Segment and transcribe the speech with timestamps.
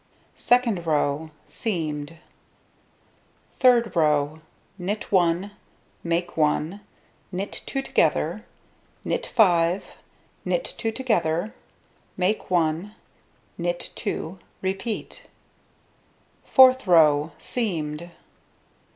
[0.35, 2.17] Second row: Seamed.
[3.59, 4.41] Third row:
[4.79, 5.51] Knit 1,
[6.03, 6.81] make 1,
[7.31, 8.43] knit 2 together,
[9.05, 9.97] knit 5,
[10.43, 11.53] knit 2 together,
[12.17, 12.95] make 1,
[13.59, 15.27] knit 2, repeat.
[16.45, 18.09] Fourth row: Seamed.